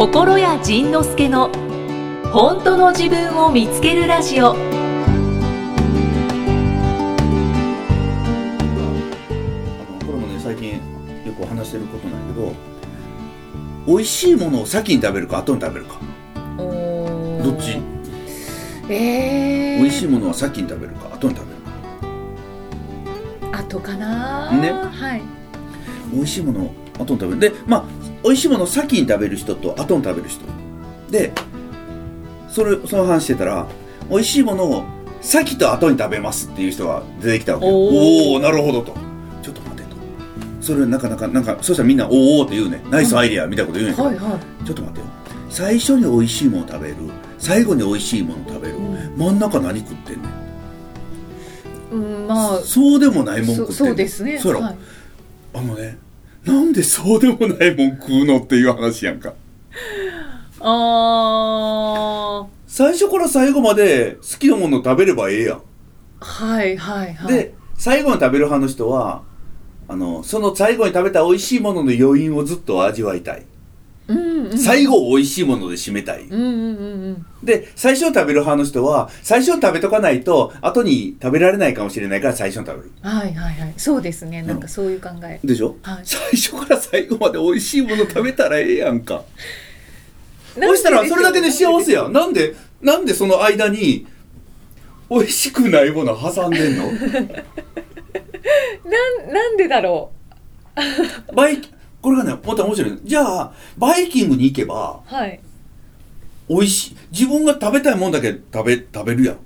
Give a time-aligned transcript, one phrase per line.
[0.00, 1.50] 心谷仁之助の
[2.32, 4.52] 本当の自分を見つけるラジオ。
[4.52, 4.56] あの
[10.00, 10.80] これもね最近
[11.26, 12.54] よく話してることなんやけど
[13.86, 16.00] 美味しいものを先に食べるか後に食べるか。
[16.56, 17.78] どっち？
[18.88, 21.60] えー、美味しいものは先に食べるか後に食べる
[23.52, 23.58] か。
[23.58, 24.72] 後かなね。
[24.72, 25.20] はい。
[26.10, 27.52] 美味しいものを後に食べる。
[27.52, 27.84] でまあ
[28.22, 30.44] 美味しいものを先に食べる人と後に食べる人。
[31.10, 31.32] で
[32.48, 33.66] それその話してたら
[34.08, 34.84] 美味しいものを
[35.20, 37.72] 先と後に食べますっていう人が出てきたわけよ。
[37.72, 38.36] おー。
[38.36, 38.94] おなるほどと。
[39.42, 39.96] ちょっと待てと。
[40.60, 42.82] それなかなかなんかそしたらみんなおおって言うね。
[42.90, 45.06] ナイスアイディアみたいなこと言うんやけど、はいはちょっと待ってよ。
[45.48, 46.96] 最初に美味しいもの食べる。
[47.38, 49.16] 最後に美味しいもの食べる、うん。
[49.16, 50.30] 真ん中何食ってんねん。
[50.30, 50.32] い
[51.92, 53.68] うんまあそうでもないもん食ってんねん。
[53.68, 54.38] そそうですね。
[54.38, 54.76] そうやろ、はい、
[55.54, 55.98] あのね
[56.44, 59.34] なんでそうでもないもん食うのっていう話やんか。
[60.62, 65.62] あ最初から最後まで好きなもの食べればええやん、ー
[66.20, 67.32] はいはいはい。
[67.32, 69.22] で最後に食べる派の人は
[69.88, 73.44] あのその最後に食べた美味しいものの余韻をずっと味わいたい、
[74.10, 74.58] うんうん。
[74.58, 76.46] 最後を美味しいもので締めたい、うんうんうんう
[77.12, 77.26] ん。
[77.42, 82.92] で最初に食べる派の人は最初に食べとかないと後に食べられないかもしれないから最初に食べる。
[83.02, 83.74] はいはいはい。
[83.76, 84.42] そうですね。
[84.42, 86.00] なんかそういう考え、でしょ、はい。
[86.04, 89.22] 最初から最後まで美味しいもの食べたらええやんか。
[90.54, 92.12] そしたらそれだけで幸せやん。
[92.12, 94.06] なんでなんでその間に
[95.08, 96.86] 美味しくないもの挟んでんの？
[96.90, 96.94] なん
[99.32, 100.10] なんでだろ
[101.34, 101.60] バ イ
[102.02, 105.40] これがねまた面白いじゃあバイキングに行けばうはい。
[106.48, 106.96] 美味しい。
[107.12, 109.38] 自分が食べたいもんだけ食べ食べるやん、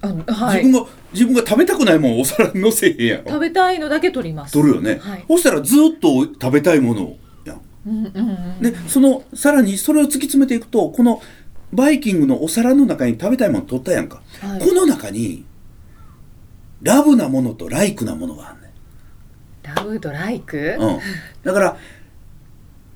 [0.00, 0.64] あはい。
[0.64, 4.54] 自分が自分が食べたくないもんお皿に乗せへんやろ食べたいのだけ取ります。
[4.54, 5.24] 取るよね、はい。
[5.28, 7.60] そしたらずっと食べたいものやん。
[7.86, 8.62] うんうんうん。
[8.62, 11.20] でそのさらにそれを突き詰めていくとこの
[11.70, 14.60] バイキングのお皿の中に食べたいもの取ったやんか、はい。
[14.60, 15.44] この中に
[16.80, 18.57] ラブなものとライクなものがあんね
[19.74, 20.98] ラブドライク、ん、うん、
[21.42, 21.76] だから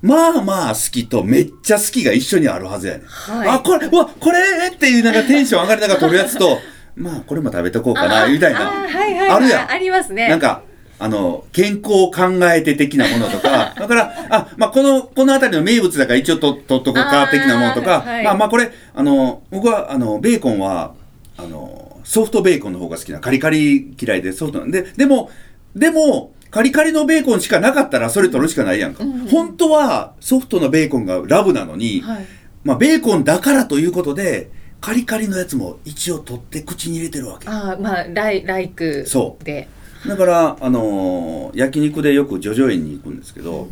[0.01, 3.49] まあまあ好きとめっちゃ好きが一緒にあるはずやねん、はい。
[3.49, 4.39] あこれうわこれ
[4.73, 6.59] っていうなんかテンション上がりながら取るやつと
[6.95, 8.83] まあこれも食べとこうかなみたいな。
[8.83, 9.29] あーはいはいはい。
[9.29, 9.71] あるやん。
[9.71, 10.27] ありますね。
[10.27, 10.61] なんか、
[10.99, 18.23] あの、健康を考えて的なものとか、 だから、あ、まあ、この、この辺りの名物だから一応と取っとこうか的なものとか、はい。
[18.23, 20.93] まあまあこれ、あの、僕は、あの、ベーコンは、
[21.37, 25.31] あの、ソフトベーコンの方が好きな、カリカリ嫌いでソフトなんで、でも、
[25.75, 29.03] でも、カリカリのベーコンしかなかったらそれ取るしかないやんか。
[29.03, 32.25] うんうん本当はソフトのベーコンがラブなのに、はい。
[32.63, 37.47] まあベーコンだからということで、カリカリのやつも一応取って口に入れてるわけ。
[37.49, 39.43] あーまあライライクそう。
[39.43, 39.67] で
[40.07, 43.67] だから、あのー焼肉でよく叙々苑に行くんですけど、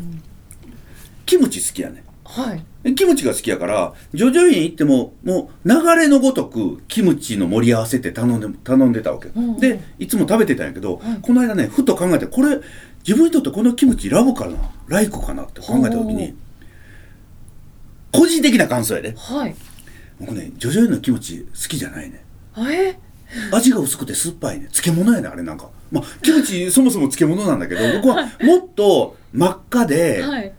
[1.28, 2.64] キムチ好きやねはい。
[2.84, 9.60] でキムチが好きやから叙々苑行ってももう流れのごとくキムチの盛り合わせって頼んで頼んでたわけ、うんうん。
[9.60, 11.20] でいつも食べてたんやけど、はい。
[11.22, 12.60] この間ねふと考えてこれ
[13.06, 14.58] 自分にとってこのキムチラブかな？
[14.88, 15.44] ライクかな？
[15.44, 16.34] って考えた時に
[18.12, 19.14] 個人的な感想やで。
[19.18, 19.56] はい。
[20.20, 22.24] 僕ね叙々苑のキムチ好きじゃないね。
[22.58, 22.98] え？
[23.54, 24.70] 味が薄くて酸っぱいね。
[24.72, 25.70] 漬物やねあれなんか。
[25.92, 30.54] まあキムチそもそも漬物なんだけど僕はもっと真っ赤で はい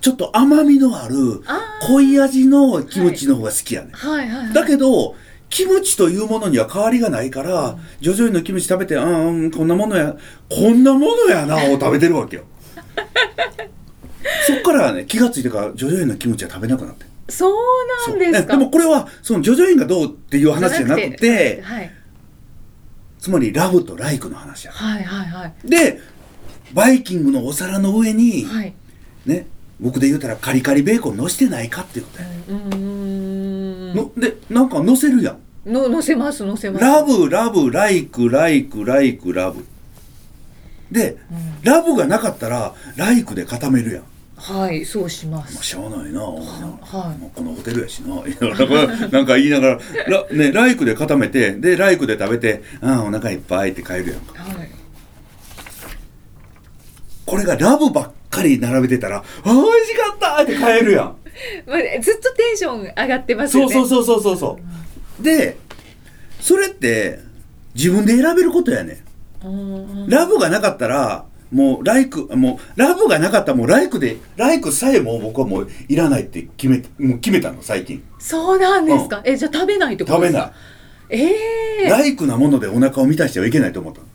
[0.00, 4.28] ちょっと甘みのあるあ濃い味のキムチの方が好きやね、はい。
[4.28, 4.52] はいはい。
[4.52, 5.14] だけど
[5.50, 10.16] キムチというものには変わりがないから徐々にのキムチ食べてうんこんなものや
[10.48, 12.44] こんなものやなを食べてるわけよ。
[14.46, 17.54] そっからね気がついてから徐々にのキムチは食べなくなってそう
[18.08, 18.56] なんですか。
[18.56, 21.90] でもこれはその徐々にがどうっていう話じゃなくてはい。
[23.18, 24.72] つまりラブとライクの話や。
[24.72, 25.52] はいはいはい。
[25.64, 26.00] で
[26.72, 28.74] バイキングのお皿の上に、はい。
[29.24, 29.46] ね
[29.80, 32.28] 僕で言うたらカリカリベーコン乗せてないかっていうことや、
[32.76, 35.38] んのでなんか乗せるやん。
[35.70, 36.84] の乗せます乗せます。
[36.84, 39.64] ラブラブライクライクライクラブ。
[40.90, 41.18] で、
[41.62, 44.04] ラブがなかったらライクで固めるやん。
[44.38, 47.18] はいそうしままあすしゃあないな、はい。
[47.18, 48.14] もうこのホテルやしな。
[49.10, 54.42] なんか言いながらラ,、ね、ライクで固めてでライクで食べてああお腹いっぱいって帰るやんか。
[54.42, 54.70] はい。
[57.26, 61.16] これがラブばっかり並べてたら美味しかったって帰るやん。
[61.66, 63.72] まあ、ずっとテンション上がってますよね。
[63.72, 64.58] そうそうそうそうそ
[65.20, 65.56] うで
[66.40, 67.20] それって
[67.74, 69.02] 自分で選べることやね。
[69.44, 70.08] んうん。
[70.08, 78.02] ラブがなかったらもうライクもうラブがなかったらもうライクでライクさえも僕はもういらないって決めもう決めたの最近。
[78.18, 80.52] そうなんですか、えじゃあ食べないってこと食べですか？
[81.10, 81.20] ない。
[81.20, 84.06] ええライクなものでお腹を満たしてはいけないと思ったの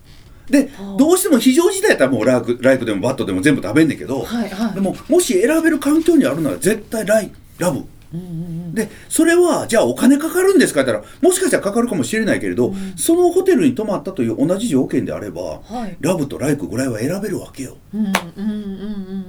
[0.50, 4.74] ではあどうしても非常事態やったらもうライクライクでもバットでも全部食べんねんけど、はいはい。
[4.74, 7.80] でももし選べる環境にあるなら絶対ライラブ。
[7.80, 8.30] うんうんう
[8.70, 8.74] ん。
[8.76, 15.98] でそれはじゃあお金かかるんですかって言ったらもしかしたらかかるかもしれないけれど、そのホテルに泊まったという同じ条件であれば、はい。
[16.00, 17.78] ラブとライクぐらいは選べるわけよ。
[17.94, 18.60] うんうんうんうんう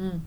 [0.09, 0.23] ん。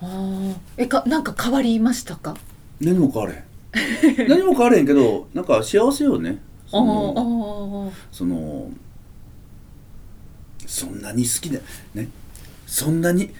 [0.00, 0.54] あー。
[0.76, 2.36] えかなんか変わりましたか？
[2.80, 3.42] 何も変われへん。
[4.28, 6.40] 何も変われへんけどなんか幸せよね。
[6.70, 8.70] そのあその
[10.68, 11.58] そんなに好きな
[11.94, 12.08] ね。
[12.66, 13.30] そんなに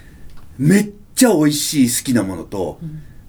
[0.57, 2.81] めっちゃ美味しい好きなものと、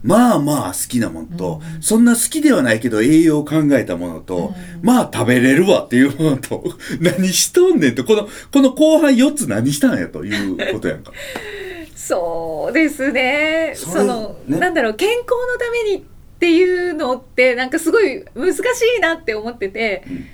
[0.01, 6.63] まあまあ好きなものと、そんな好きではないけど栄養を考えたものと、まあ食べれるわっていうものと
[7.01, 11.11] 何しとんねんとこのこの後半4つ何したんやということやんか。
[11.11, 13.73] ーそうですね。
[13.75, 14.57] その、ね。
[14.57, 16.01] なんだろう健康のためにっ
[16.39, 18.59] ていうのってなんかすごい難し
[18.97, 20.25] いなって思ってて、うん。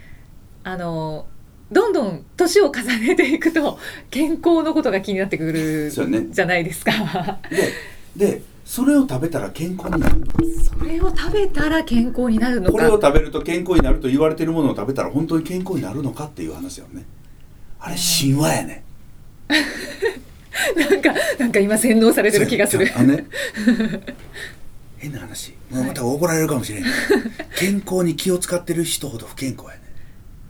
[0.63, 1.25] あの
[1.71, 3.79] どんどん年を重ねていくと
[4.11, 6.91] 健康のことが気になってくるじゃないですか。
[7.49, 7.73] で
[8.15, 10.25] でそれを食べたら健康になる
[10.63, 13.07] それを食べたら健康になるのこれをか。
[13.07, 17.05] 食べると健康になると言われてるものを食べたら本当に健康になるのかっていう話よね。
[17.79, 18.83] あれ神話やね。
[20.75, 22.91] なんかなんか今洗脳されてる気がする。
[22.95, 23.25] あのね。
[24.97, 25.53] 変な話。
[25.69, 26.95] もうまた怒られるかもしれんけど、
[27.57, 29.84] 健康に気を使ってる人ほど不健康やね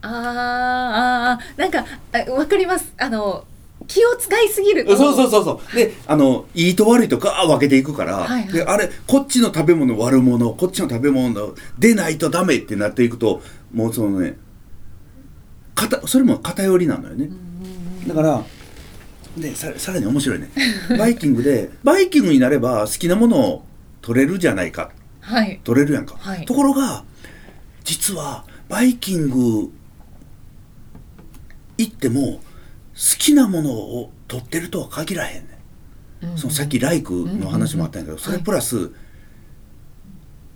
[0.05, 2.93] あーあーなんかあわかります。
[2.97, 3.45] あの
[3.87, 4.85] 気を使いすぎる。
[4.85, 4.95] と。
[4.95, 5.75] そうそうそうそう。
[5.75, 8.53] であのいいと悪いとか分けていくから、はいはい。
[8.53, 13.41] であれこっちの食べ物悪者こっちの食べ物出ないとダメってなっていくと
[13.73, 14.37] もうそのね
[15.75, 17.29] かたそれも偏りなのよね、
[18.07, 18.43] だから
[19.37, 20.49] でささらに面白いね。
[20.97, 23.65] バイキングでバイキングになれば好きなものを
[24.01, 24.91] 取れるじゃないか。
[25.19, 25.59] はい。
[25.63, 26.45] 取れるやんか、はい。
[26.45, 27.03] ところが
[27.83, 29.69] 実はバイキング
[31.77, 32.41] 行っても好
[33.17, 35.59] きなものを取ってるとは限らへんね
[36.27, 36.37] ん、うん。
[36.37, 38.91] そのさっきライクの話もあったんやけど、それはいプラス、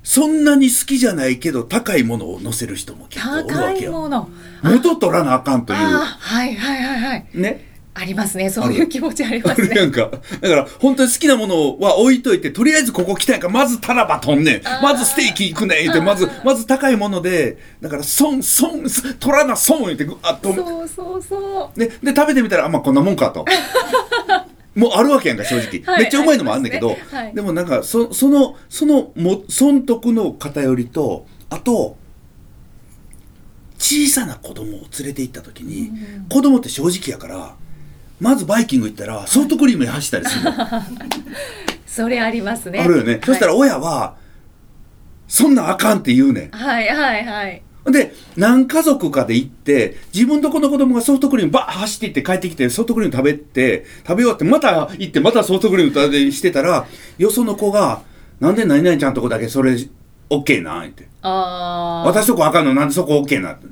[0.04, 3.92] そんなに好きじゃないけど高いものを乗せる人も結構おるわ高けよ。
[3.92, 4.30] いもの。
[4.64, 7.28] 元取らなあかんといあーはいはいはいはい。
[7.34, 7.69] うね
[8.00, 8.50] ありますね。
[8.50, 9.68] そういう気持ちありまあすね。
[9.70, 10.10] るやんか。
[10.42, 14.62] だから、本当に好きなものは置いといて、とりあえずここ来たんやから、まずタラバとんねん。
[14.82, 15.90] まずステーキ行くねん。
[15.90, 18.84] って、まず、 まず高いもので、だから、損、損、
[19.20, 20.54] 取らな損言って、ぐあっと。
[20.54, 21.80] そうそうそう。
[21.80, 23.46] で、で、食べてみたら、あ、まあこんなもんかと。
[24.76, 25.82] もうあるわけやんか、正直。
[25.86, 31.98] はいめっちゃうまいのもあるんだけど、ねはいでもなんか、そその、その、も、損得の偏りと、あと、
[33.78, 35.92] 小さな子供を連れて行った時に、
[36.30, 37.56] 子供って正直やから、
[38.20, 40.52] まずバイキング行ったら、ソフトクリームに走ったりするの。
[41.88, 42.80] それありますね。
[42.80, 43.20] あるよね。
[43.24, 44.16] そしたらはい親は、
[45.28, 47.62] そんなんあかんって言うねはいはいはい。
[47.88, 47.92] ん。
[47.92, 56.86] で、何家族かで行って、自分とこの子供がソフトクリームバーッ走って行って帰ってきて、ソフトクリーム食べて、食べ終わって、また行って、またソフトクリーム食べてしてたら、
[57.18, 58.02] よその子が、
[58.40, 59.76] なんで何々ちゃんとこだけそれ、
[60.30, 61.08] オッケーなって。
[61.22, 62.08] ああ。
[62.08, 63.68] 私とこあかんのなんでそこオッケーなって。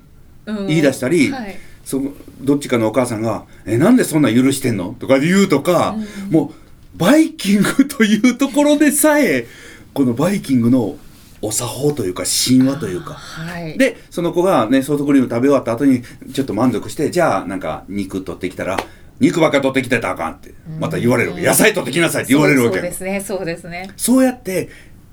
[0.47, 1.57] うん言い出したりはい。
[1.87, 2.01] そ
[2.41, 5.95] どっちかのお母さんが「えなんでそんなん許してんの?」とか言うとか、
[6.29, 6.51] も
[6.93, 9.47] うバイキングというところでさえ
[9.93, 10.97] このバイキングの
[11.41, 13.77] お作法というか神話というかはい。
[13.77, 16.03] でその子がねソフトクリーム食べ終わった後に
[16.33, 18.77] ちょっと満足してじゃあなんか肉取ってきたら
[19.21, 23.23] 肉ばっか取ってきてたらあかんってまた言われるわけ野菜取ってきなさいって言われるわけそうですね。
[23.25, 23.89] そうですね。
[23.95, 24.67] そうやって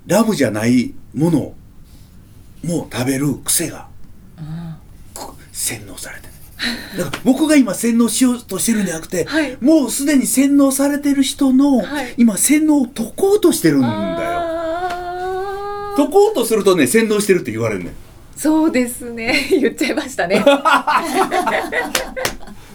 [0.07, 1.53] ラブじゃないもの
[2.65, 3.87] も食べる癖が
[5.13, 6.24] く洗脳されてる
[6.97, 9.57] だから僕が今洗脳しようとしてるんじゃなくて、はい。
[9.61, 12.13] もうすでに洗脳されてる人の、はい。
[12.17, 13.93] 今洗脳を解こうとしてるんだよ。
[15.97, 17.93] 解こうとするとね洗脳してるって言われるね
[18.35, 19.47] そうですね。
[19.49, 20.43] 言っちゃいましたね。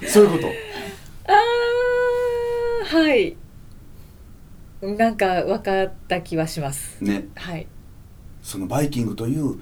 [0.07, 0.47] そういうこと。
[1.27, 1.33] あ
[2.93, 3.37] あはい。
[4.83, 6.97] なんか分かった気はします。
[7.03, 7.27] ね。
[7.35, 7.67] はい。
[8.43, 9.61] そのバイキングという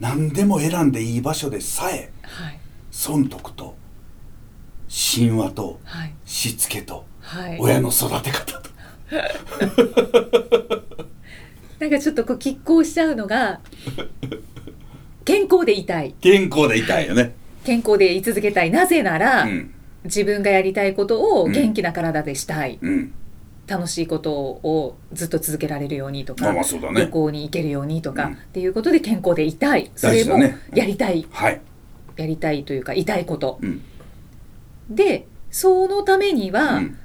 [0.00, 2.58] 何でも選んでいい場所でさえはい
[2.94, 3.74] 損得と
[4.88, 6.14] 神話とはい。
[6.24, 7.58] しつけとはい。
[7.58, 8.70] 親の育て方と、
[11.80, 13.60] なんかちょっとこう拮抗しちゃうのが
[15.24, 16.14] 健康でいたい。
[16.20, 17.34] 健康でいたいよね、
[17.64, 18.70] 健康でい続けたい。
[18.70, 19.74] なぜなら、うん。
[20.04, 23.12] 自分がやりたいことを元気な体でしたい、うん。
[23.66, 27.00] 楽しいことをずっと続けられるようにとか、まあね。
[27.00, 28.32] 旅行に行けるようにとか、うん。
[28.34, 29.90] っていうことで健康でいたい。
[29.96, 30.38] それも
[30.72, 31.60] やりたい、はい、
[32.16, 33.58] やりたいというかいたいこと。
[33.62, 33.82] うん。
[34.90, 36.98] でそのためには、うん、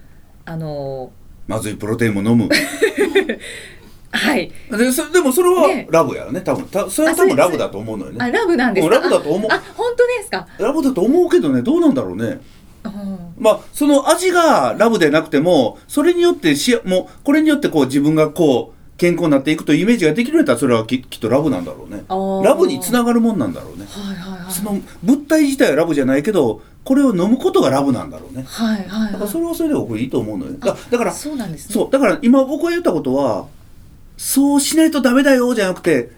[0.45, 1.11] あの
[1.47, 2.49] まずいプロテインも飲む。
[4.11, 4.51] はい。
[4.71, 5.87] でそでもそれはね。
[5.91, 6.65] ラブやよね多分。
[6.67, 8.17] たそれは多分ラブだと思うのよね。
[8.19, 8.95] あラブなんですか？
[8.97, 9.51] うんラブだと思う。
[9.51, 10.47] ああ本当ですか？
[10.57, 12.39] ラブだと思うけどねどうなんだろうね。
[12.83, 13.33] うん。
[13.37, 22.03] まあその味がラブでなくてもそれによってしもうこれによってこう自分がこう健康になっていくというイメージができるんやったらそれはききっとラブなんだろうね。
[22.43, 23.85] ラブにつながるもんなんだろうね。
[23.89, 24.53] はいはいはい。
[24.53, 28.43] その物体自体はラブじゃないけどこれを飲むことがラブなんだろうね。
[28.45, 29.13] はいはいはい。
[29.13, 30.51] だからそれはそれで僕いいと思うのよ。
[30.59, 31.73] だだからそうなんですね。
[31.73, 33.47] そうだから今僕が言ったことは
[34.17, 36.11] そうしないとダメだよじゃなくて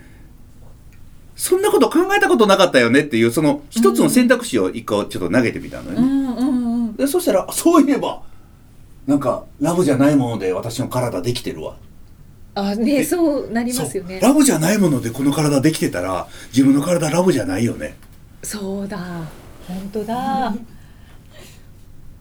[1.35, 6.95] そんなこと考えたことなかったよねっていうその一つの選択肢を一個ちょっと投げてみたのよね、うんうんうん。
[6.95, 8.23] でそしたらあそういえば
[9.05, 11.75] なんかラブじゃないもので私の体できてるわ
[12.53, 14.19] あねそうなりますよね。
[14.19, 17.95] ラブじゃないものでこの体できてたら自分の体ラブじゃないよね。
[18.43, 18.97] そうだ。
[19.67, 20.53] 本当だ。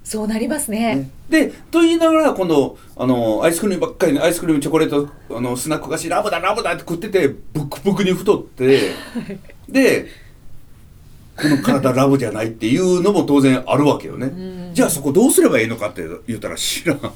[0.05, 1.11] そうなりますね。
[1.29, 8.93] でと言いながら今度あのアイスクリームばっかりねアイスクリームチョコレートあのスナック菓子ラブだラブだって食っててブクブクに太って
[9.69, 10.07] で
[11.37, 17.01] この体ラブじゃないっていうのも当然あるわけよね、んじゃあそこどうすればいいのかって言ったら知らん。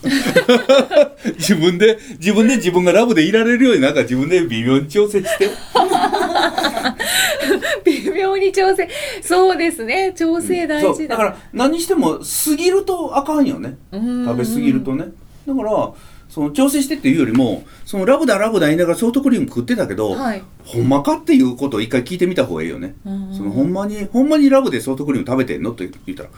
[1.38, 5.49] 自分で自分で自分がラブでいられるようになんか自分で微妙に調整して。
[7.87, 8.87] 微妙に調整。
[9.23, 10.12] そうですね。
[10.14, 11.16] 調整大事だ。
[11.16, 13.78] だから何しても過ぎるとあかんよね。
[13.92, 14.26] うん。
[14.26, 15.06] 食べ過ぎるとね。
[15.47, 15.90] だから
[16.28, 20.42] その調整してっていうよりもそのラブだラブだ言いながらソフトクリーム食ってたけど、はい。
[20.66, 23.35] ほんまかっていうことを一回聞いてみた方がいいよね、うん。
[23.35, 26.28] そのほんまにほんまにラブでソフトクリーム食べてんのって言ったら、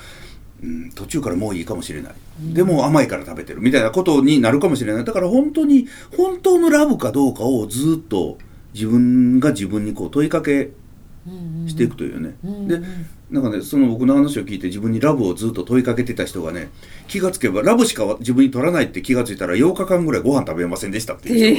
[0.62, 5.04] うん、途中からもういいかもしれない、でも甘いから食べてるみたいなことになるかもしれない。
[5.04, 5.86] だから本当に
[6.16, 8.38] 本当のラブかどうかをずっと
[8.74, 10.70] 自分が自分にこう問いかけ
[11.66, 12.80] していくというね、うんで
[13.28, 16.68] なんかねその僕の話を聞いて自分にラブをずっと問いかけてた人がね
[17.08, 21.56] 気がつけばラブしか自分に取らないって気がついたら8日間ぐらいご飯食べませんでしたっていう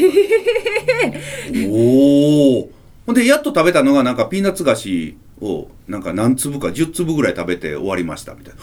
[1.51, 1.75] 人が。
[1.75, 2.69] おお
[3.05, 8.61] ほんでやっと食べたのがなんかピーナッツ菓子をなんか何粒か10粒ぐらい食べて終わりましたみたいな。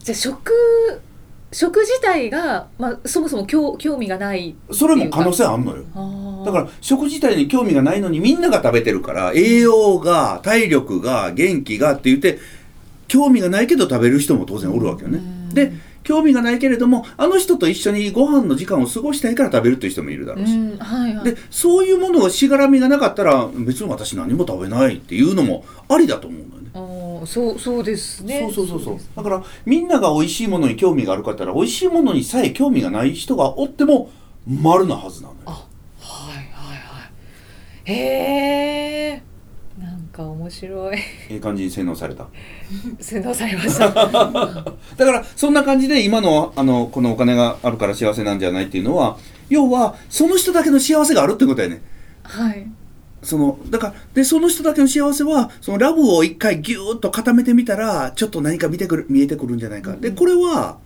[0.00, 0.52] じゃあ食
[1.52, 5.84] 食自体が、まあ、そもそも興興味がないそれも可能性あんのよ。
[6.44, 12.38] だから食自体に興味がないのにみんなが食べてるから栄養が体力が元気がって言って
[13.08, 15.18] 興味がないけど食べる人も当然おるわけよね。
[15.18, 15.48] うん。
[15.54, 21.24] で興味がないけれどもあの人と一緒にご飯の時間を過ごしたいから食べるという人もいるだろうし、うんはいはい。
[21.24, 27.26] でそういうものをしがらみがなかったら別に私何も食べないっていうのもありだと思うのよね。
[27.26, 28.40] そうそうですね。
[28.40, 28.98] そうそうそうそう。
[29.16, 34.10] だからみんなが美味しいものに興味があるかったら美味しいものにさえ興味がない人がおっても
[34.46, 35.40] 丸なはずなのよ。
[35.46, 37.06] あはいはいは
[37.86, 37.92] い。
[37.92, 37.94] へ
[39.16, 39.29] え
[40.10, 40.96] か面白い。
[40.96, 41.00] え
[41.30, 42.26] え感じに洗脳された。
[43.00, 43.88] 洗脳されました。
[43.94, 51.82] だからそんな感じで今のあのこのお金があるから幸せなんじゃないっていうのは要はその人だけの幸せがあるってことやね。
[52.22, 52.66] はい。
[53.22, 60.78] そのだからでその人だけの幸せはそのラブを一回ギューッと固めてみたらちょっと何か見てくる見えてくるんじゃないか、でこれは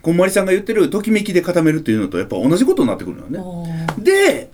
[0.00, 3.86] こんまりさんが言ってるときめきで固めるっていうのとやっぱ同じことになってくるのよね。
[3.98, 4.50] で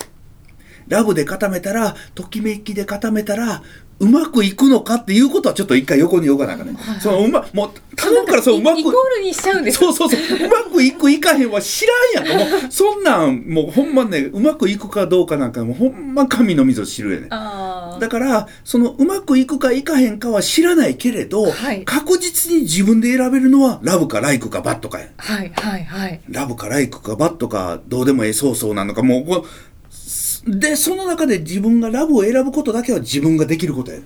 [0.89, 3.63] ラブで固めたらときめきで固めたら
[4.01, 10.47] うまくいくのかっていうことはちょっと一回横に置かなあかんね、はいそのうまもう頼むからそううまくイイコールにしちゃうんですそうそうそう。
[10.47, 12.39] うまくいくいかへんは知らんやん。
[12.39, 21.85] もうそんなんもうほんまねうまくいくかどうかなんかもうほんま神の溝知るやねだからそのうまくいくかいかへんかは知らないけれど、はい。
[21.85, 26.21] 確実に自分で選べるのはラブかライクかバットかやはいはいはい。
[26.29, 29.45] ラブかライクかバットかどうでもええそうそうなのかもう
[30.49, 33.99] でその中で自分がラブを選ぶことだけは自分ができることや。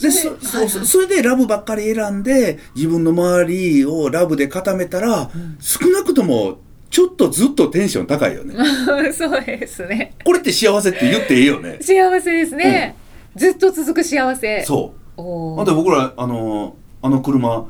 [0.00, 6.58] でそそれそれでラブばっかり選んで自分の周りをラブで固めたら、少なくとも
[6.90, 8.54] ちょっとずっとテンション高いよね。
[9.12, 10.14] そうですね。
[10.24, 11.78] これって幸せって言っていいよね。
[11.80, 12.94] 幸せですね、
[13.34, 14.64] ずっと続く幸せ。
[14.64, 15.60] そう。
[15.60, 17.66] あと僕らあのあの車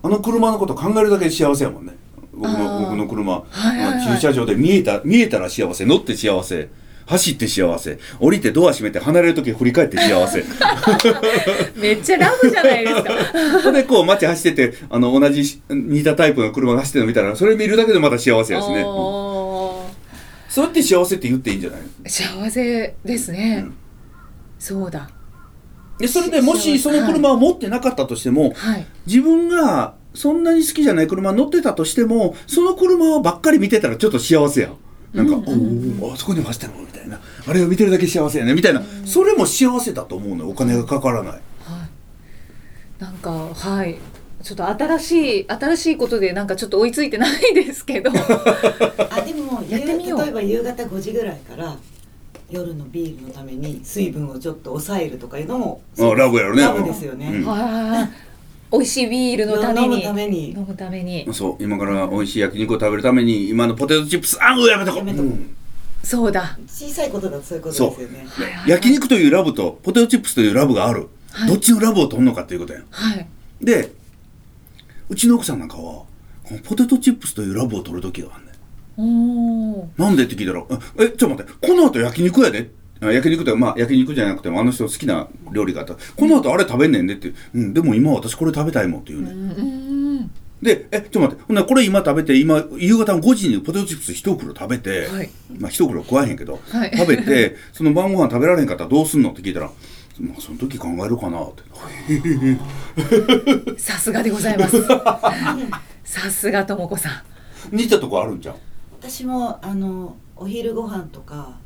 [0.00, 1.97] あの車のこと考えるだけで幸せやもんね
[2.38, 4.14] 僕の僕の車、はいはいはい。
[4.14, 6.68] 駐車場で見えた見えたら幸せ乗って幸せ。
[7.06, 7.98] 走って幸せ。
[8.20, 10.44] 降りてドア閉めて離れる時振り返って幸せ。
[11.76, 13.12] めっちゃラブじゃないですか。
[13.62, 18.84] ほ んでこう街走っててあの同じし似たタイプの車が走ってるの見たらそれ見るだけでまた幸せやしね、う
[20.50, 21.80] そうやって幸せって言っていいんじゃない？
[22.10, 23.74] 幸せですね、うん。
[24.58, 25.08] そうだ。
[25.98, 28.86] でそれでもしその車を持ってなかったとしても、はい。
[29.06, 34.76] 自分がそんなに好きじゃない車乗ってたとしてもその車ばっかり見てたらちょっと幸せやん。
[35.12, 36.80] なんか、うんうんおおあそこにも走ってるの？
[36.80, 37.20] みたいな。
[37.46, 38.54] あれを見てるだけ幸せやね。
[38.54, 40.50] みたいな、それも幸せだと思うのよ。
[40.50, 41.40] お金がかからない、はい。
[43.02, 43.98] なんかはい。
[44.42, 48.10] ちょっと新しい新しいことでなんかちょっと追いついてないですけど。
[49.10, 50.20] あでも やってみよう。
[50.20, 51.76] 例えば夕方5時ぐらいから
[52.50, 56.62] 夜のビールのために水分をちょっと抑えるとかいうのもあラブやろね。
[56.62, 57.44] ラブですよね、うん。
[57.44, 58.27] はい
[58.84, 59.86] しいビールのために。
[59.86, 60.50] 飲むために。
[60.50, 61.28] 飲むために。
[61.32, 64.98] そう今から美味しい焼肉を食べるために今のポテトチップスあんやめとこう。
[64.98, 65.26] やめとこう。
[65.26, 65.56] うん。
[66.02, 66.58] そうだ。
[66.66, 68.26] 小さいことだとそういうことですよね。
[68.28, 71.48] はいはい焼肉というラブとポテトチップスというラブがある、はい。
[71.48, 72.84] どっちのラブを取るのかっていうことやん。
[72.90, 73.26] はい。
[73.60, 73.92] で
[75.08, 78.52] うちの奥さんなんかはこのポテトチップスというラブを取る時があるね
[78.96, 80.64] おおなんでって聞いたら
[81.04, 85.94] 「えちょっと待ってこの後焼肉やで」あ焼肉ってまあ焼肉じゃなくてもあの人好きな料理があった。
[85.94, 91.42] らこの後あれ食べんねんでって「うんでも今私これ食べたいもん」って言うね、うんうんでえちょっと待って。
[91.46, 95.30] ほんならこれ今食べて今夕方の5時にポテトチップス一袋食べて、はい。
[95.56, 96.90] まあ一袋食わへんけど、はい。
[96.96, 99.70] 食べてその晩ご飯食べられへんかったらどうすんのって聞いたら
[100.18, 101.62] 「まあその時考えるかな」って。
[103.78, 104.82] さすがでございます。
[106.02, 107.22] さすがともこさん。
[107.70, 108.56] 似たとこあるんじゃん
[109.00, 111.58] 私もあのお昼ご飯とか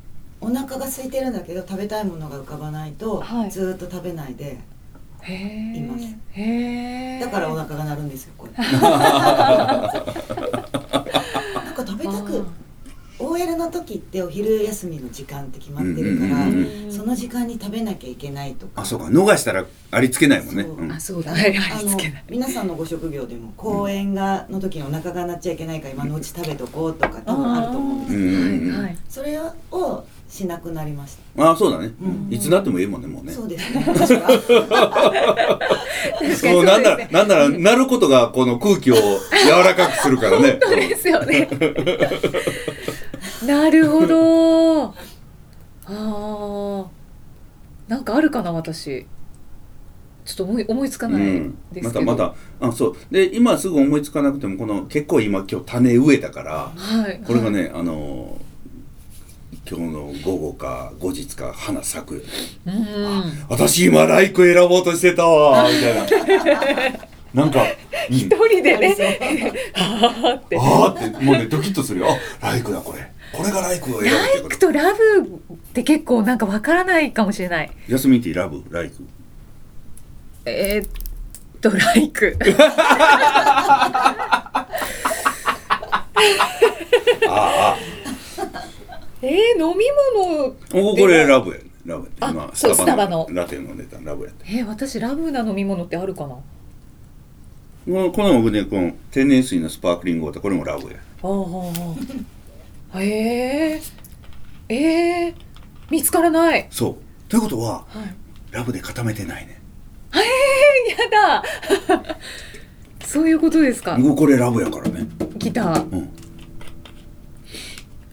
[0.43, 3.51] お腹が空いてるんだけど食べたいものが浮かばないと、はい。
[3.51, 4.59] ずーっと食べないで
[5.23, 6.05] へえいます。
[6.33, 8.53] へえだからお腹が鳴るんですよこれ。
[8.59, 8.81] なん
[11.75, 12.45] か食べたく
[13.19, 18.83] OL の時ってお昼休みの時間って決まってるから、うんうんうんその時間に食べなきゃいけないとか。
[18.83, 19.07] あそうか。
[19.07, 20.73] 逃したらありつけないもんね、そう。
[20.77, 22.25] うんあそうだあのいつけない。
[22.29, 28.75] 皆さんのご職業でも公演がの時にお腹が鳴っちゃいけないから今のうち食べとこうとか多分あると思うんですうんけど、うんうん。
[28.75, 28.99] はいはい。
[29.09, 32.33] それをしなくなりました、あそうだね、うん。
[32.33, 33.35] いつなってもいいもんねもうね。
[33.35, 33.85] そうですね。
[36.35, 37.09] そうなんですね。
[37.13, 39.03] なんならなることがこの空気を柔
[39.63, 40.59] らかくするからね。
[40.63, 41.47] そうですよね。
[43.47, 44.85] なるほど。
[44.85, 44.95] あ
[45.87, 46.87] あ
[47.87, 49.05] なんかあるかな私。
[50.25, 51.59] ちょっと思い思いつかないうん。
[51.73, 52.69] ですけど、またまた。
[52.69, 52.97] あそう。
[53.11, 57.21] で今すぐ思いつかなくてもこの結構今今日種植えたからはい。
[57.27, 58.39] これがね、あの
[59.69, 62.21] 今日の午後か後日か花咲くよ
[62.67, 63.47] うん。
[63.49, 66.07] 私今ライク選ぼうとしてたわみたいな。
[67.33, 68.17] なんか、うん。
[68.17, 68.97] 一人でね。
[69.75, 72.09] あってあーってもうねドキッとするよ。
[72.41, 73.11] あライクだこれ。
[73.33, 75.21] これがライクを選ぶってライクとラブ
[75.55, 77.71] って結構なんかわからないかもしれない。
[77.89, 78.63] ジャスミンティーラブ？
[78.69, 79.07] ライク？
[80.45, 80.91] えー、っ
[81.61, 82.37] とライク。
[87.29, 87.77] あ
[89.23, 89.85] えー、飲み
[90.19, 91.65] 物あおこれラブやね。
[91.87, 96.35] ラブやあ今そうスタバのラテ飲んでたラブやえー、私ラブな飲み物ってあるかな？
[96.35, 96.43] こ
[97.87, 100.99] のこの僕ねこの天然水のスパークリングウォーターこれもラブや。
[101.23, 101.31] ああ
[102.95, 105.35] ああえー、えー、
[105.91, 106.67] 見つからない。
[106.71, 106.97] そう。
[107.29, 108.15] ということははい。
[108.55, 109.61] ラブで固めてないね。
[110.99, 111.43] やだ。
[113.07, 113.97] そういうことですか。
[113.99, 115.07] 僕これラブやからね。
[115.39, 115.91] ギター。
[115.93, 116.09] うん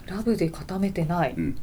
[0.10, 1.56] ラブで固めてない、うん。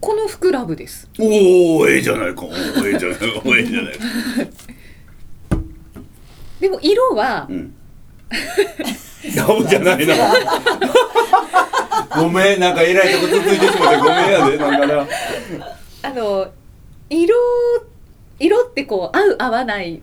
[0.00, 1.08] この服ラブです。
[1.18, 2.42] おおええじゃないか。
[2.84, 3.24] ええじゃないか。
[3.46, 4.04] ええじゃないか。
[6.60, 7.74] でも色はうん。
[9.36, 10.14] ラブじゃないな。
[12.20, 14.58] ごめんなんかえらいとこつついてしまってごめんやで。
[14.58, 15.06] なんかな。
[16.02, 16.50] あの
[17.08, 17.36] 色
[18.40, 20.00] 色ってこう合う合わないっ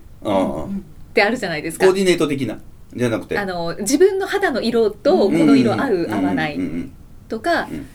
[1.14, 1.86] てあるじゃないですか。
[1.86, 2.60] コーディネート的な。
[2.96, 3.38] じゃなくて。
[3.38, 6.58] あの自分の肌の色とこの色合う合わない
[7.28, 7.88] とかうん。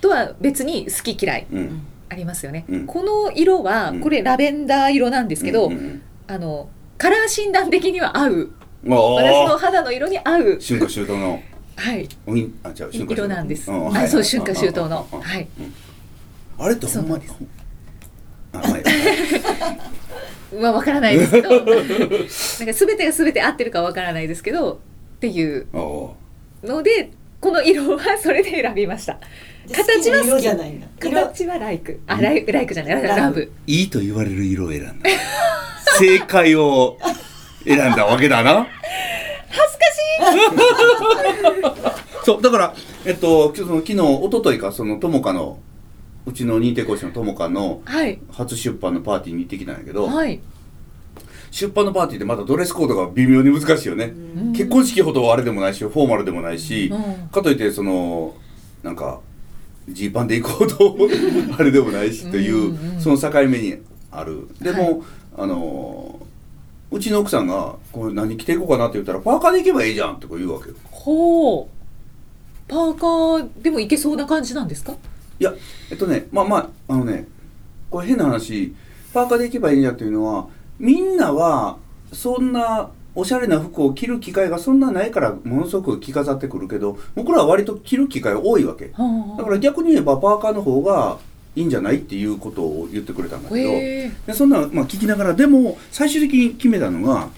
[0.00, 1.46] とは別に好き嫌い
[2.08, 2.86] ありますよね、うん。
[2.86, 4.00] この色はうん。
[4.00, 5.70] これラベンダー色なんですけど、
[6.26, 8.50] あのカラー診断的には合う。
[8.84, 10.58] 私のあ肌の色に合う。
[10.60, 11.40] 春夏秋冬の。
[11.76, 12.08] はい。
[12.64, 15.06] あ違う色なんです、あそう春夏秋冬の。
[15.10, 15.46] はい。
[16.58, 17.24] あれってほんまに
[20.60, 21.50] は分からないですけど。
[21.54, 21.78] なんか全
[22.96, 24.78] てが全て合ってるかは分からないですけどっ
[25.20, 26.16] ていうの
[26.82, 27.10] で
[27.42, 29.18] この色はそれで選びました。
[29.68, 32.00] 形は好き色じゃないん形はライク。
[32.06, 33.02] あライライクじゃない。
[33.02, 35.10] ララブブいいと言われる色を選んだ。
[35.98, 36.98] 正解を
[37.64, 38.68] 選んだわけだな。
[39.48, 39.84] 恥ずか
[41.58, 42.24] しい。
[42.24, 42.74] そうだから
[43.04, 45.58] えっとその昨日一昨日かその友果の
[46.24, 48.20] うちの認定講師の友果のはい。
[48.30, 50.40] 初出版のパーティーに行ってきたんやけど、はい
[51.52, 54.52] 出版のパーティーってまたドレスコードが微妙に難しいよね、ん。
[54.52, 57.28] 結婚式ほどあれでもないしフォーマルでもないし、うん。
[57.28, 58.34] かといってその
[58.82, 59.20] なんか
[59.88, 60.96] ジーパンで行こうと
[61.58, 63.76] あれでもないしという、うんうんその境目に
[64.10, 64.48] ある。
[64.60, 65.00] でも、はい。
[65.38, 66.18] あの
[66.90, 70.74] うちの奥さんが「これ何着ていこうかな」って言ったら「パーカーで行けばいいじゃん」ってこう言うわけよ。
[70.90, 71.66] ほう。
[72.68, 74.92] パーカーでもいけそうな感じなんですか？
[75.40, 75.52] いや
[75.90, 77.26] えっとねまあまああのね
[77.90, 78.74] これ変な話
[79.12, 80.46] パーカーで行けばいいんじゃんっていうのは
[80.78, 81.78] みんなは
[82.12, 88.88] そんなおしゃれな服を着る機会がそんなないからものすごく着飾ってくるけど僕らは割と着る機会多いわけ。
[88.88, 91.18] だから逆に言えばパーカーの方が
[91.54, 93.70] いいんじゃないっていうことを言ってくれたんだけど
[94.26, 97.28] でそんな、まあ、聞きながらでも最終的に決めたのが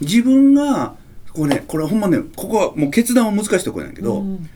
[0.00, 0.94] 自分が
[1.34, 4.48] これねこれほんまねここはもう決断は難しいところなんやけど、うん。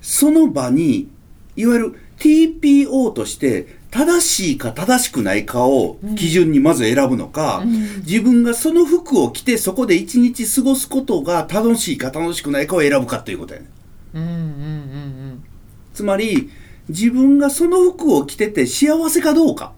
[0.00, 1.10] その場に
[1.56, 7.72] いわゆる TPO として正しいか正しくないかを基準にまず選ぶのか、うん。
[8.06, 13.66] 自分がその服を着てそこで一日過ごすことが楽しいか楽しくないかを選ぶかということやね。
[14.14, 15.44] うんうんうん。
[15.92, 16.50] つまり
[16.88, 19.72] 自分がその服を着てて幸せかどうか。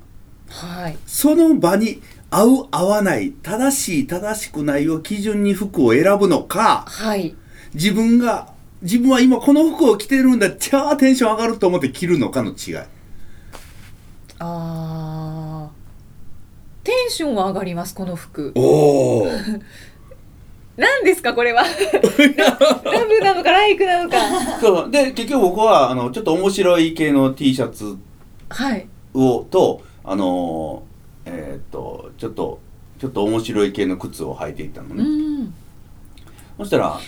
[0.48, 0.98] はい。
[1.06, 6.84] その場に合う合わない正しい正しくないを基準に服を選ぶのか。
[6.86, 7.34] はい。
[7.74, 10.50] 自分が自分は今この服を着てるんだ。
[10.50, 12.74] じゃあテンション上がると思って着るのかの違い
[14.44, 15.82] あー。
[16.84, 18.52] テンションは上がりますこの服。
[18.56, 19.26] おお
[20.76, 21.62] 何ですかこれは。
[21.62, 24.16] ラブなのかライクなのか。
[24.60, 24.90] そう。
[24.90, 27.96] で結局僕はあのちょっと面白い系の T シャツ
[28.48, 28.86] はい。
[29.14, 30.82] をとあの
[31.24, 32.58] えーっとちょっと
[32.98, 35.04] ちょっと面白い系の靴を履いていったのうね、
[35.44, 35.54] ん。
[36.58, 36.98] そしたら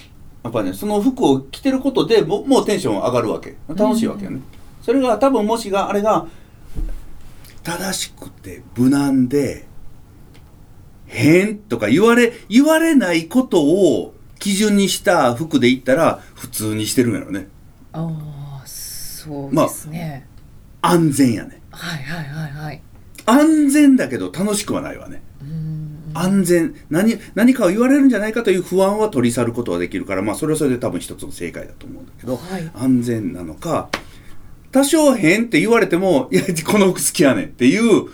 [0.44, 3.56] やっぱねその服を着てることでももうテンション上がるわけ。
[3.74, 4.40] 楽しいわけよね、
[4.82, 6.26] それが多分もしがあれが
[7.64, 9.64] 正しくて無難で
[11.06, 17.48] 変とか言われ言われないことを基準にした服で言ったら普通にしてるんやろね。
[17.92, 20.26] ああそうですね、
[20.82, 21.62] 安全やね。
[21.70, 22.82] はいはいはいはい。
[23.26, 25.22] 安全だけど楽しくはないわね。
[25.40, 26.10] うん。
[26.12, 26.74] 安全。
[26.90, 32.70] 何何かを言われるんじゃないかという不安は取り去ることはできるからまあそれはそれで多分一つの正解だと思うんだけど、はい。
[32.74, 33.88] 安全なのか
[34.74, 38.10] 多少変って言われてもいやこの服好きやねんっていう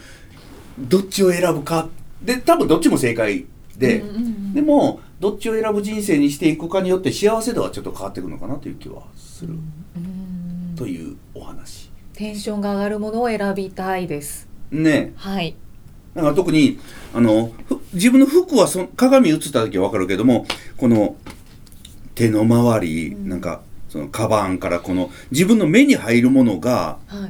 [0.78, 1.88] どっちを選ぶか。
[2.22, 3.46] で多分どっちも正解
[3.78, 4.54] で、うんうんうん。
[4.54, 9.54] でもどっちを選ぶ人生にしていくかによって幸せ度はちょっと変わってくるのかなという気はする。
[9.54, 10.74] うん。
[10.76, 11.90] というお話。
[12.12, 14.46] テンションが上がるものを選びたいです。
[14.70, 15.14] ね。
[15.16, 15.56] はい。
[16.14, 16.78] だから特に
[17.14, 20.44] あのふ自分の服はそ鏡に映った時は分かるけども
[20.76, 21.16] この
[22.14, 27.28] 手の周り、なんかそのカバンからこの自分の目に入るものがは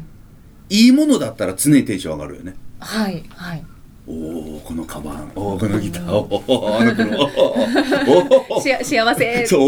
[0.68, 0.84] い。
[0.84, 2.54] いいものだったら常にテンション上がるよね。
[2.78, 3.64] はいはい。
[4.06, 5.32] おおこのカバン。
[5.34, 6.12] おおこのギター。
[6.12, 7.16] おおあの車
[8.52, 9.46] おおし幸せ。
[9.46, 9.60] そう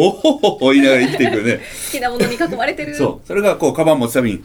[0.43, 1.61] おお言いながら生きていくよね。
[1.87, 2.95] 好きなものに囲まれてる。
[2.95, 3.27] そう。
[3.27, 4.43] それがこうカバン持つたびに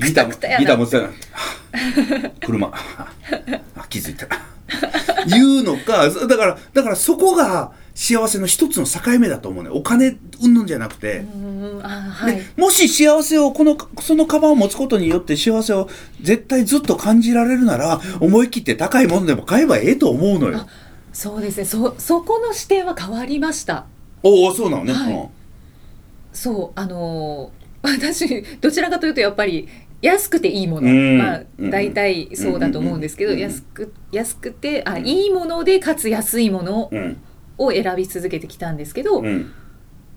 [0.00, 1.12] ギターもくたギター持つたびに
[2.44, 2.72] 車。
[2.72, 4.26] あ気づいた。
[5.28, 9.70] 言うのかだからだからそこが幸せの一つの境目だと思うね。
[9.70, 11.24] お金うんぬんじゃなくて、
[11.82, 12.36] はい。
[12.36, 15.88] でもし幸せをこのそのカバンを持つことによって幸せを
[16.20, 20.66] 絶対ずっと感じられるなら思い切って高いものでも買えばええと思うのよ。
[21.14, 21.64] そうですね。
[21.64, 23.86] そそこの視点は変わりました。
[24.22, 24.92] おおそうなのね。
[24.92, 25.12] はい。
[25.14, 25.28] うん。
[26.34, 29.68] そうあのー私どちらかというとやっぱり
[30.02, 31.18] 安くていいもの、うん。
[31.18, 31.70] まあうん。
[31.70, 37.16] 大体そうだと思うんですけど、うん安く安くてあいいものでかつ安いものうん
[37.58, 39.52] を選び続けてきたんですけど、うん。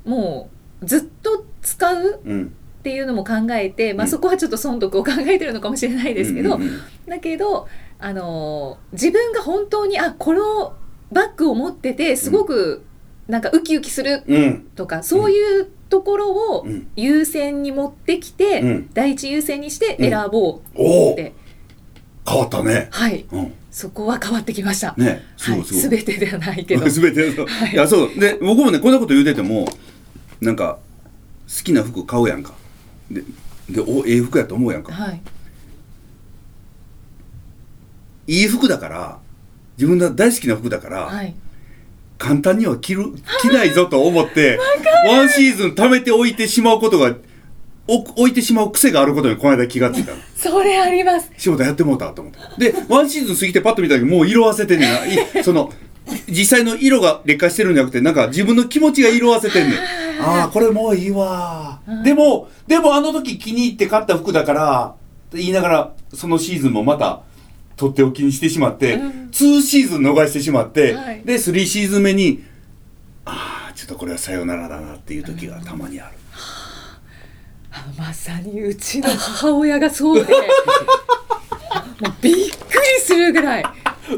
[0.06, 0.49] も
[0.82, 2.54] うずっと使ううん。
[2.80, 4.10] っていうのも考えて、まあ、うん。
[4.10, 6.80] そこはちょっと損得を考えてるのかもしれないですけど、うんうんうん。
[7.08, 7.67] だけど、
[7.99, 10.73] あのー自分が本当にあこの
[11.12, 12.86] バッグを持っててすごく
[13.28, 14.62] なんかウキウキするうん。
[14.75, 16.88] とか、そういうところをうん。
[16.95, 18.89] 優先に持ってきて、うん。
[18.93, 21.34] 第一優先にして選ぼうって、
[22.28, 22.88] 変わったね。
[22.91, 23.25] はい。
[23.32, 24.94] うんそこは変わってきました。
[24.98, 26.84] ねすはい、すべてではないけど。
[26.92, 27.72] すべてそう、 はい。
[27.72, 28.20] い、やそう。
[28.20, 29.74] で僕もねこんなこと言うてても
[30.42, 30.80] なんか
[31.48, 32.52] 好きな服買うやんか。
[33.10, 33.24] で
[33.70, 34.92] でおええ服やと思うやんか。
[34.92, 35.22] はい。
[38.28, 39.18] いい服だから
[39.78, 41.34] 自分が大好きな服だから、はい。
[42.18, 43.06] 簡単には着る
[43.42, 44.60] 着ないぞと思って
[45.08, 47.15] ワンシーズン貯めておいてしまうことがお
[47.89, 50.17] 置いてしまう癖があることにこの間気がついたの。
[50.36, 51.32] それあります。
[51.38, 52.71] 仕事やってもうたと思って。
[52.71, 55.06] でワンシーズン過ぎてパッと見た時もう色あせてんねんな。
[55.06, 55.71] い その
[56.28, 59.80] 実際の色が劣化してるんじゃなくてなんか自分の気持ちが色あせてんねん。
[60.21, 61.80] ああこれもういいわ。
[61.88, 64.93] うんでもでもあの時気に入って買った服だから
[65.28, 67.21] って言いながらそのシーズンもまた
[67.75, 69.30] とっておきにしてしまって、うん。
[69.32, 71.21] 2シーズン逃してしまって、はい。
[71.23, 72.43] で3シーズン目に
[73.25, 76.18] ああちょっとこれはさよならだなっていう時がたまにある、あ
[77.97, 80.34] まさにうちの母 親がそうで。
[80.34, 82.49] もうびっくり
[83.01, 83.63] するぐらい。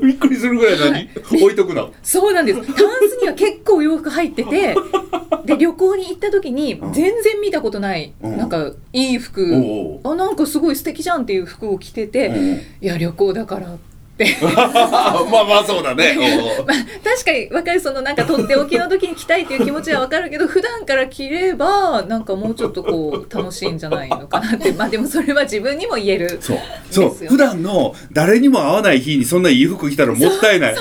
[0.02, 1.10] びっくりするぐらい何、はい。
[1.32, 1.86] 置いとくな。
[2.02, 2.60] そうなんです。
[2.62, 2.82] タンス
[3.22, 4.76] には結構洋服入ってて
[5.46, 6.94] で旅行に行った時にうん。
[6.94, 8.38] 全然見たことない、うん。
[8.38, 12.54] なんかいい服、あなんかすごい素敵じゃんっていう服を着てて、うんうん。
[12.54, 13.91] いや旅行だからって
[14.44, 16.16] まあまあそうだね。
[16.68, 24.72] まあ確かに分かるそのなんかとっておきの時に着たいっていう気持ちは分かるけど普段から着ればなんかもうちょっとこう楽しいんじゃないのかなって。
[24.78, 26.58] まあでもそれは自分にも言えるそう。
[26.90, 27.28] そう。
[27.28, 30.76] 普段の誰にも合わない日にそんないい服着たらもったいない。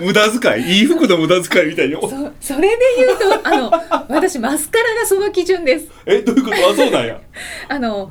[0.00, 0.78] 無駄遣い。
[0.80, 2.08] いい服の無駄遣いみたいにそ
[2.54, 3.70] それで言うとあの
[4.08, 5.86] 私マスカラがその基準です。
[6.06, 6.56] えどういうこと？
[6.56, 7.20] あそうなんや。
[7.68, 8.10] あの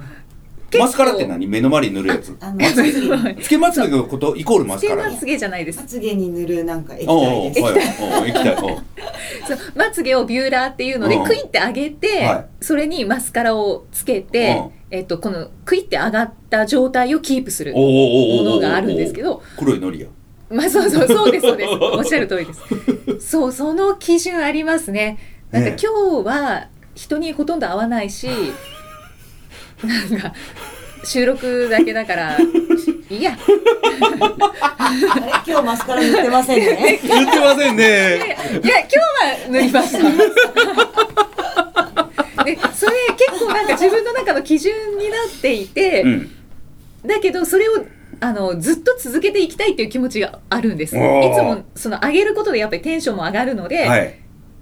[0.79, 1.47] マスカラって何？
[1.47, 2.37] 目の周りに塗るやつ。
[2.39, 2.67] あのま
[3.41, 5.03] つけまつげのことイコールマスカラ。
[5.03, 5.79] つけまつげじゃないです。
[5.79, 7.53] まつげに塗るなんか液体で。
[7.53, 8.55] すうはい液体。
[9.47, 11.23] そうまつげをビューラーっていうのでうん。
[11.25, 12.45] クイって上げて、はい。
[12.63, 17.79] それにマスカラをつけて、えっと、このクイって上がった状態をキープするも
[18.43, 20.07] のがあるんですけど黒いのりや。
[20.49, 21.47] まあそうそうそうです。
[21.47, 22.53] そうですおっしゃる通りで
[23.19, 23.29] す。
[23.29, 25.17] そうその基準ありますね。
[25.51, 28.27] なんかね今日は人にほとんど会わないし
[29.83, 30.33] なんか
[31.03, 32.37] 収録だけだから
[33.09, 33.37] いいや。
[34.79, 35.31] あれ？
[35.45, 36.99] 今日マスカラ塗ってませんね。
[37.03, 38.17] 言ってませんね。
[38.63, 39.99] いや今日は塗りました。
[42.43, 46.31] でそれ結構なんか自分の中の基準になっていて、うん。
[47.05, 47.85] だけどそれを
[48.19, 50.95] あのずっと続けていきたいっていう気持ちがあるんです。
[50.95, 54.19] いつもその上げることでやっぱりテンションも上がるので、、はい。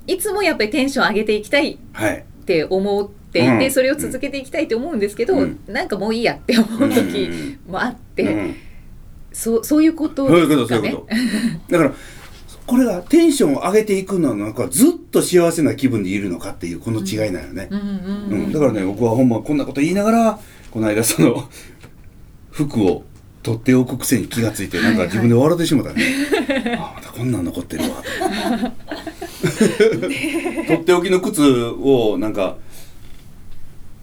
[0.07, 3.71] いつもやっぱりテンション上げていきたいっはいて思っていて、うん。
[3.71, 5.59] それを続けていきたいって思うんですけど、うん。
[5.67, 8.55] なんかもういいやって思う時もあって、うん。
[9.31, 10.95] そうそういうことですかね。
[11.69, 11.93] だから
[12.65, 17.67] これがテンションを上げていくのはなんかずっと幸せな気分でいるのかっていうこの違いなのね、
[18.51, 20.39] だからね僕はほんまこんなこと言いながら
[20.69, 21.49] この間その
[22.51, 23.03] 服を
[23.41, 26.03] 取っておくくせに気がついてなんか自分で笑ってしまったね、
[26.77, 27.89] あまたこんなん残ってるわ。
[27.89, 28.03] と
[30.67, 32.57] 取っておきの靴をなんか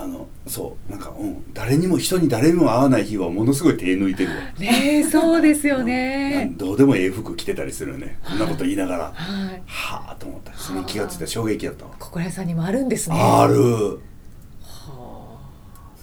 [0.06, 4.36] あのそうなんか、うん、誰にも人に誰にも会わない日はものすごい手抜いてるわ。
[4.56, 6.56] ねえそうですよなねん。
[6.56, 8.18] どうでもええ服着てたりするよね。
[8.24, 9.04] こんなこと言いながら。
[9.12, 9.62] はい。
[9.66, 10.52] はあと思った。
[10.54, 11.26] それに気がついた。
[11.26, 11.90] 衝撃だったわ。
[11.98, 13.16] 心屋さんにもあるんですね。
[13.18, 13.98] ある。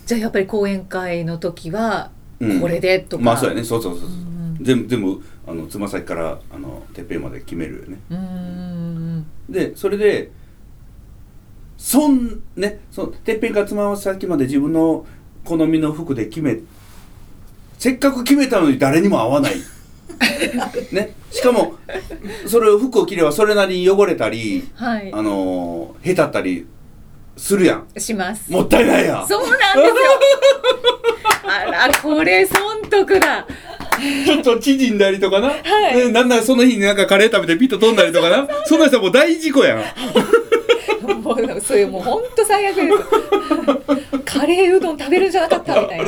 [0.06, 2.12] じゃあやっぱり講演会の時は
[2.42, 2.60] うん。
[2.60, 3.24] これでとか。
[3.24, 3.64] まあそうやね。
[3.64, 4.58] そうそうそうそう、うん。
[4.62, 9.26] 全部全部あのつま先からあのてっぺんまで決めるよね。
[9.50, 10.32] でそれで
[11.84, 15.06] そんねそのてっぺんからつま先まで自分の
[15.44, 16.60] 好みの服で決め
[17.78, 19.56] せっかく決めたのに誰にも合わない。
[20.94, 21.14] ね。
[21.30, 21.76] しかも
[22.48, 25.12] それを服を着ればそれなりに汚れたりはい。
[25.14, 25.22] あ。
[25.22, 26.66] のへたったり
[27.36, 28.00] するやん。
[28.00, 28.50] します。
[28.50, 29.28] もったいないやん。
[29.28, 29.84] そうなんですよ。
[31.52, 33.46] あらこれ損得だ。
[34.26, 35.56] ちょっと縮んだりとかな、は
[35.92, 35.98] い。
[35.98, 38.48] ねなんならその日になんかカレー食べてピッと飛んだりとかな。
[38.66, 39.84] そんな人はもう大事故やん
[41.24, 42.98] もうそういうもう本当最悪です。
[44.26, 46.06] カレーうどん食べるんじゃなかったみたいな。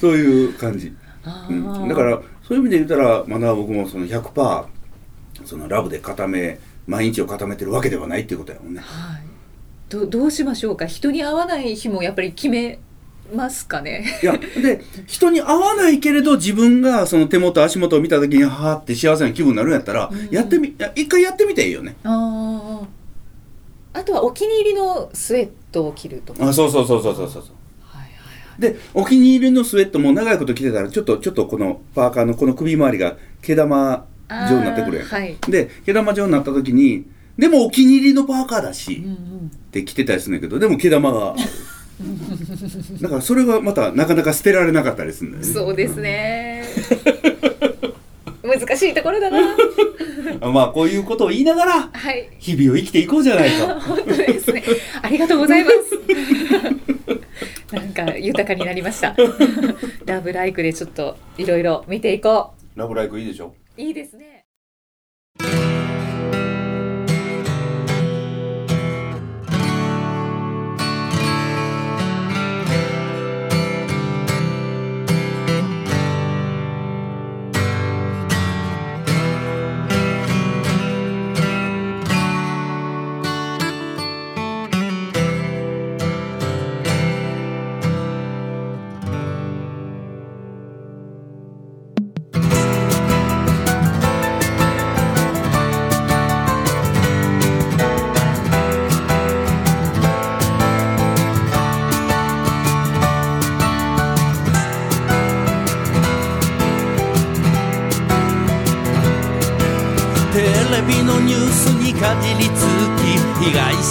[0.00, 0.92] そういう感じ、
[1.24, 4.64] あうん、ーだからそういう意味で言ったらまだ僕もその100%
[5.44, 9.22] そのラブで固め毎日を固めてるわけではないっていうことやもんねはい。
[9.88, 10.86] どどうしましょうか？
[10.86, 12.78] 人に会わない日もやっぱり決め
[13.34, 14.04] ますかね？
[14.22, 22.82] いやで人に会わないけれど自分がその手元足元を見た時にはーって幸せな気分になるんやったら、うんやってみ一回やってみていいよねあ
[23.94, 23.98] あ。
[24.00, 26.46] あとはお気に入りのスウェットを着るとか。
[26.48, 27.42] あそうそうそうそうそうそう
[27.82, 28.06] はいは
[28.58, 34.48] いでお気に入りのスウェットも長いこと着てたらちょっとちょっとこのパーカーのこの首周りが毛玉はい。
[34.48, 35.36] 状になってくるやん、はい。
[35.48, 37.06] で毛玉状になった時に
[37.38, 39.14] でもお気に入りのパーカーだうんし、うん。
[39.14, 41.34] って着てたりするんだけどでも毛玉が
[43.00, 46.64] だからそれがまたなかなか捨てられなかったりするんだよねそうですね。
[48.42, 49.56] 難しいところだな。
[50.40, 52.28] あ まあこういうことを言いながらはい。
[52.38, 54.62] 日々を生きていこうじゃないか 本当ですね。
[55.02, 55.74] ありがとうございます。
[57.74, 59.16] なんか豊かになりました。
[60.06, 63.54] ラブライクでちょっといろいろ見ていこラブライクいいでしょ？
[63.76, 63.80] う。
[63.80, 64.33] いいですね。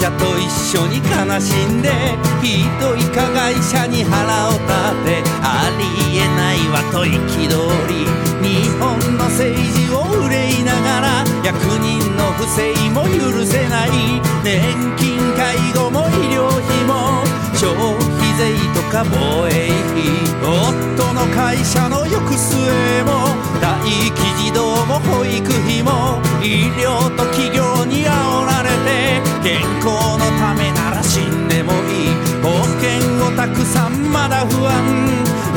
[0.04, 1.90] 者と一緒に悲しんで
[2.42, 4.68] ひどい加害者に腹を立
[5.06, 7.48] てありえないわと憤
[7.88, 8.04] り
[8.44, 13.90] 日本の政治を憂いながら役人の不正も許せない。
[14.44, 14.60] 年
[14.98, 17.24] 金介護も医療費も
[17.56, 20.04] 消費税とか防衛費
[20.44, 22.60] 夫の会社の行く末
[23.04, 23.30] も
[23.62, 26.33] 待機児童も保育費も。
[26.44, 32.52] 医療と企業に煽られて健康のためなら死んでもいい保
[32.84, 34.74] 険をたくさんまだ不安。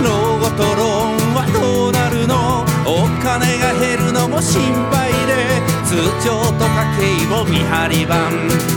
[0.05, 2.65] 老後とローンはどうなるの？
[2.87, 6.71] お金が減るのも心配で通帳と家
[7.19, 8.31] 計簿見張り番。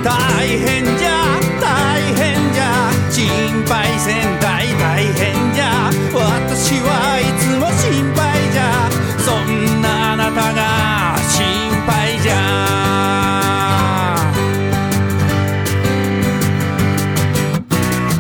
[0.04, 0.10] 大
[0.48, 1.38] 変じゃ。
[1.62, 2.90] 大変じゃ。
[3.12, 5.92] 心配せん大大変じゃ。
[6.12, 8.90] 私はいつも心配じゃ。
[9.22, 9.59] そんな
[10.40, 11.38] あなたが心
[11.86, 12.34] 配じゃ。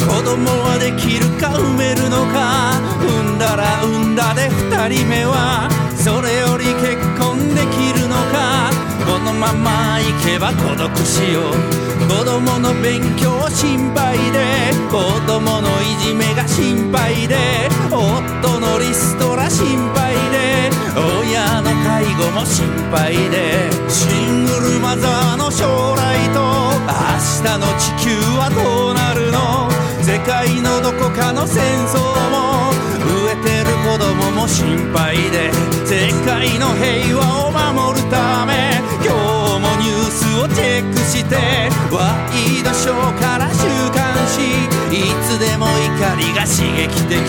[0.06, 8.70] 子供はできるか産めるのか産んだら産んだで二人目はそれより結婚できるのか。
[9.06, 11.40] このまま行けば孤独しよ
[11.86, 17.38] う子供の勉強心配で子供のいじめが心配で
[17.86, 26.42] 夫のリストラ心配で親の介護も心配でシングルマザーの将来と
[26.90, 27.06] 明
[27.46, 29.70] 日の地球はどうなるの
[30.02, 32.02] 世界のどこかの戦争
[32.34, 32.74] も
[33.06, 35.52] 飢えてる子供も心配で
[35.86, 39.39] 世界の平和を守るため今日
[40.40, 41.36] をチェックして
[41.92, 44.40] ワイドショーから週刊誌
[44.96, 47.20] いつでも怒りが刺激的。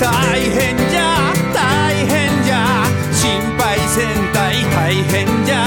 [0.00, 5.61] 大変じゃ大変じゃ心配せん大大変じゃ。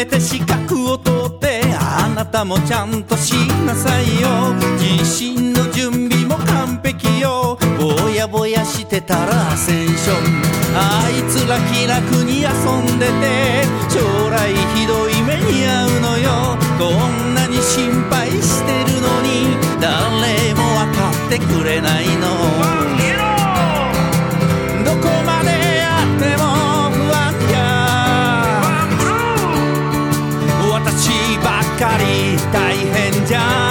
[0.00, 3.34] めて資格を取ってあなたもちゃんとし
[3.66, 4.54] なさいよ。
[4.78, 7.58] 自身の準備も完璧よ。
[7.78, 10.42] ぼやぼやしてたらアセンション。
[10.74, 16.56] あいつら気楽に遊んでて将来ひどい目に遭うのよ。
[16.78, 22.79] こんなに心配してるのに誰も分かってくれないの。
[32.52, 33.66] 大変じゃ。
[33.66, 33.69] ん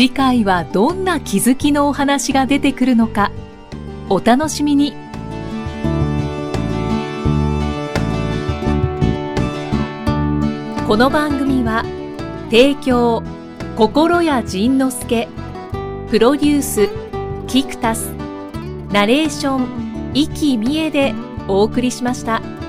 [0.00, 3.30] 次回はどんな気づきのお話が出てくるのか
[4.08, 4.92] お楽しみに
[10.88, 11.84] この番組は
[12.44, 13.22] 提供
[13.76, 15.28] 心谷仁之助
[16.08, 16.88] プロデュース
[17.46, 18.06] キクタス
[18.90, 21.12] ナレーション生きみえで
[21.46, 22.59] お送りしました。